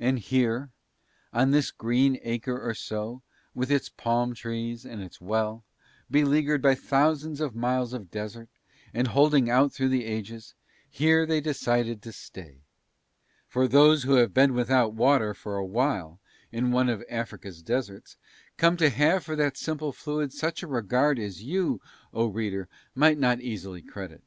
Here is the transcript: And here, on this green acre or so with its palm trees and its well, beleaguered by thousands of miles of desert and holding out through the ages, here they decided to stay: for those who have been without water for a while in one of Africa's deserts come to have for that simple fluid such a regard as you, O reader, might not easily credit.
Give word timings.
And 0.00 0.18
here, 0.18 0.70
on 1.32 1.52
this 1.52 1.70
green 1.70 2.18
acre 2.24 2.58
or 2.60 2.74
so 2.74 3.22
with 3.54 3.70
its 3.70 3.88
palm 3.88 4.34
trees 4.34 4.84
and 4.84 5.00
its 5.00 5.20
well, 5.20 5.62
beleaguered 6.10 6.60
by 6.60 6.74
thousands 6.74 7.40
of 7.40 7.54
miles 7.54 7.92
of 7.92 8.10
desert 8.10 8.48
and 8.92 9.06
holding 9.06 9.48
out 9.48 9.72
through 9.72 9.90
the 9.90 10.06
ages, 10.06 10.54
here 10.90 11.24
they 11.24 11.40
decided 11.40 12.02
to 12.02 12.10
stay: 12.10 12.62
for 13.46 13.68
those 13.68 14.02
who 14.02 14.14
have 14.14 14.34
been 14.34 14.54
without 14.54 14.94
water 14.94 15.34
for 15.34 15.54
a 15.54 15.64
while 15.64 16.18
in 16.50 16.72
one 16.72 16.88
of 16.88 17.04
Africa's 17.08 17.62
deserts 17.62 18.16
come 18.56 18.76
to 18.76 18.90
have 18.90 19.22
for 19.22 19.36
that 19.36 19.56
simple 19.56 19.92
fluid 19.92 20.32
such 20.32 20.64
a 20.64 20.66
regard 20.66 21.16
as 21.16 21.44
you, 21.44 21.80
O 22.12 22.26
reader, 22.26 22.68
might 22.96 23.18
not 23.18 23.40
easily 23.40 23.82
credit. 23.82 24.22